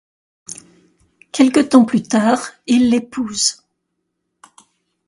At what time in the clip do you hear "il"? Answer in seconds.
2.65-2.89